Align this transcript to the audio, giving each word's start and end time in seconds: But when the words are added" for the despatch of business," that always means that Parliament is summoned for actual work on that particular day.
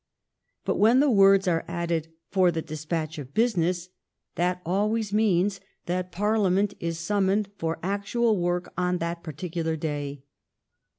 But 0.65 0.77
when 0.77 0.99
the 0.99 1.11
words 1.11 1.47
are 1.47 1.63
added" 1.67 2.07
for 2.31 2.49
the 2.51 2.63
despatch 2.63 3.19
of 3.19 3.35
business," 3.35 3.89
that 4.33 4.59
always 4.65 5.13
means 5.13 5.61
that 5.85 6.11
Parliament 6.11 6.73
is 6.79 6.97
summoned 6.97 7.49
for 7.59 7.77
actual 7.83 8.35
work 8.39 8.73
on 8.75 8.97
that 8.97 9.21
particular 9.21 9.75
day. 9.75 10.23